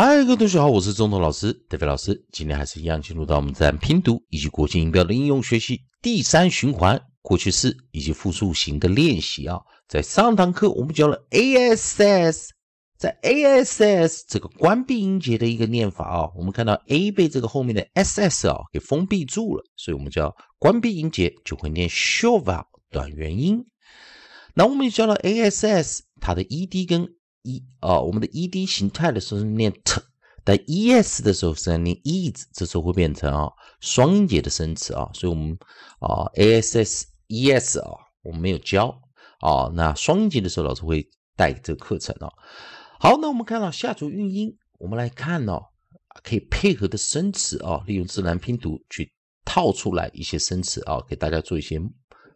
[0.00, 2.24] 嗨，各位同学好，我是中头老师德飞老师。
[2.30, 9.58] 今天还是一样进入到我们自然拼读以及国际音标的应用学习第三循环过去式以及复数型的练习啊。
[9.88, 12.50] 在上堂课我们教了 ass，
[12.96, 23.66] 在 ass 这个关闭音节的一个念法啊，我们看到 a 被这个后面的 ss 啊给封闭住了，所以我们叫关闭音节就会念 show up 短元音。
[24.54, 27.08] 那我们也教了 ass 它的 ed 跟
[27.42, 30.02] 一啊，我们的 e d 形态的时候是念 t，
[30.44, 35.56] 但 e s 的时候是念 e 字，这时候会变成啊双音节的生词啊，所以我们
[36.00, 37.90] 啊 a s s e s 啊，
[38.22, 39.00] 我们没有教
[39.40, 42.28] 啊，那双音节的时候老师会带这个课程啊。
[42.98, 45.66] 好，那我们看到下组韵音，我们来看哦，
[46.22, 49.12] 可以配合的生词啊，利用自然拼读去
[49.44, 51.78] 套出来一些生词啊，给大家做一些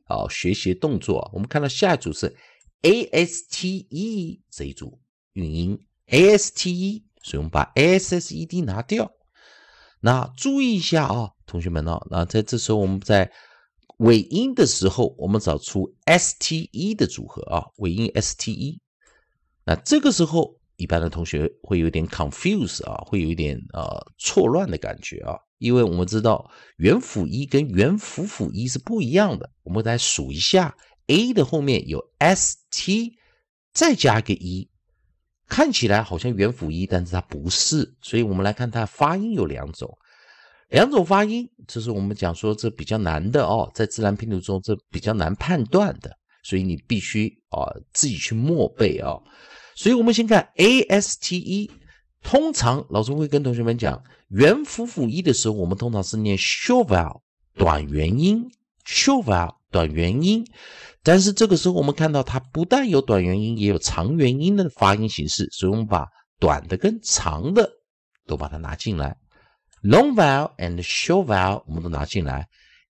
[0.04, 1.28] 啊学习动作。
[1.34, 2.34] 我们看到下一组是。
[2.82, 5.00] A s t e 这一组
[5.34, 9.10] 韵音 a s t e，所以我们把 a s s e d 拿掉。
[10.00, 13.30] 那注意一下啊，同学们呢，那在这时候我们在
[13.98, 18.80] 尾音的时候，我们找出 s t e 的组合啊，尾音 s t e。
[19.64, 29.48] 那这个时候，一般的同学会有点 confuse 啊，会有一点呃错乱的感觉啊，因为我们知道元辅一跟元辅辅一是不一样的。
[29.62, 30.76] 我们来数一下。
[31.06, 33.12] A 的后面有 st，
[33.72, 34.68] 再加个 e，
[35.48, 39.98] 看起来好像元辅一，但是它不是，所以我们来看它发音有两种，
[40.68, 46.10] 两种发音，这是我们讲说这比较难的哦，在自然拼读中这比较难判断的，
[46.42, 49.18] 所以你必须啊自己去默背啊，
[49.74, 51.70] 所以我们先看 aste，
[52.22, 57.20] 通常老师会跟同学们讲，元辅辅一的时候，我们通常是念 short vowel
[57.54, 58.48] 短元音
[58.86, 60.46] ，short vowel 短元音。
[61.02, 66.06] 但是这个时候，我们看到它不但有短元音，也有长元音的发音形式，所以我们把
[66.38, 67.68] 短的跟长的
[68.24, 69.16] 都把它拿进来
[69.82, 72.46] ，long vowel and short vowel 我们都拿进来。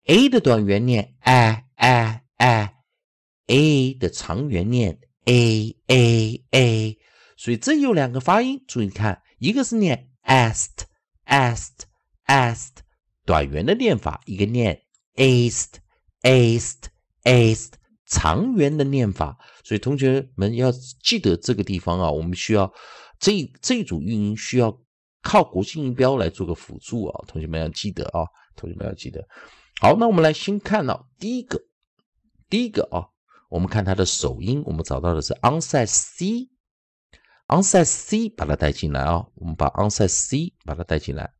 [0.05, 6.99] a 的短元念 a a a，a 的长元念 a a a，
[7.37, 10.85] 所以这有两个发音，注意看，一个是念 est
[11.27, 11.73] est
[12.27, 12.71] est
[13.25, 14.81] 短元的念法，一个念
[15.17, 15.79] est
[16.27, 16.89] East,
[17.23, 17.75] East，。
[18.09, 20.71] 长元的念法，所以同学们要
[21.03, 22.73] 记得这个地方啊，我们需要
[23.19, 24.81] 这这组韵音需要
[25.23, 29.27] 靠国际音标来做个辅助啊，同学们要记得啊，同学们要记得。
[29.81, 31.61] 好，那我们来先看到第一个，
[32.49, 33.09] 第一个啊，
[33.51, 41.33] 我们看它的首音，我们找到的是 onside c，onside c 把它带进来啊，我们把 onside c 把它带进来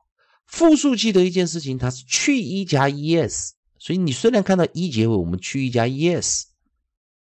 [0.47, 6.43] 复数记得一件事情，它是去一加 es，所以你虽然看到一结尾，我们去一加 es，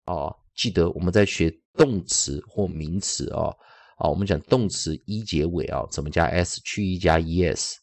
[0.05, 3.53] 啊，记得我们在学动词或名词啊，
[3.97, 7.75] 啊，我们讲动词一结尾啊，怎么加 s 去一加 es。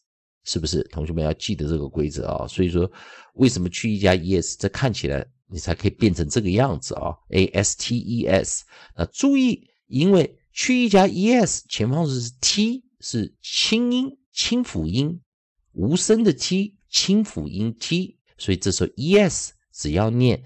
[0.47, 0.81] 是不是？
[0.85, 2.47] 同学们要记得这个规则啊？
[2.47, 2.89] 所以说，
[3.33, 8.63] 为什么去一加 es，这看起来你才可以变成这个样子啊？a s t e s，
[8.95, 15.19] 那注意，因为去一加 es 前方是 t，是清音清辅音，
[15.73, 20.41] 无声的 t 清辅音 t，所以这时候 es 只要念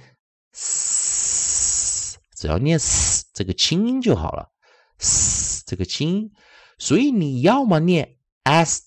[0.51, 4.50] s，只要念 s 这个轻音就好了
[4.97, 6.31] ，s 这个轻音，
[6.80, 8.81] 所以你要么念 s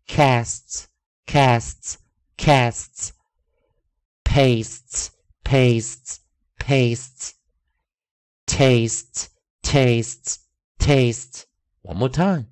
[0.05, 0.83] casts
[1.25, 1.95] casts
[2.37, 3.09] casts
[4.23, 5.07] pastes
[5.43, 6.17] pastes
[6.59, 7.31] pastes
[8.45, 9.27] taste
[9.63, 10.35] tastes
[10.77, 11.45] taste。
[11.81, 12.47] One more time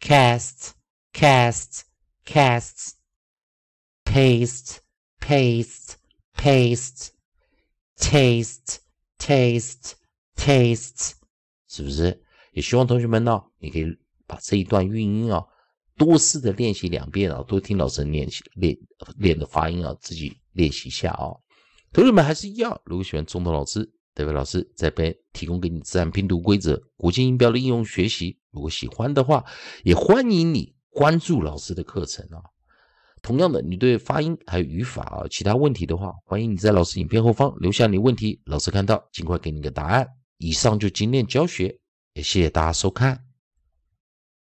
[0.00, 0.72] casts
[1.14, 1.82] casts
[2.26, 2.94] casts
[4.04, 4.80] paste
[5.20, 5.94] paste
[6.36, 7.12] paste。
[8.00, 8.78] Taste,
[9.18, 9.94] tastes,
[10.36, 11.14] tastes.
[11.66, 12.24] 是不是？
[12.52, 13.86] 也希望同学们呢，你可以
[14.26, 15.44] 把这一段韵音啊，
[15.96, 18.76] 多次的练习两遍啊，多听老师练习练
[19.18, 21.34] 练的发音啊，自己练习一下啊。
[21.92, 29.44] 同学们还是一样，如果喜欢中头老师、德伟老师这边提供给你自然拼读规则、国际音标的应用学习，如果喜欢的话，
[29.84, 32.42] 也欢迎你关注老师的课程啊。
[33.20, 40.06] 同样的，你对发音还有语法啊其他问题的话，欢迎你在老师影片后方留下你问题，老师看到尽快给你个答案。
[40.36, 41.80] 以上就今天教学，
[42.12, 43.27] 也谢谢大家收看。